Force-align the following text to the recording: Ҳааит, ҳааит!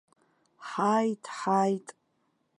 Ҳааит, 0.67 1.23
ҳааит! 1.37 1.87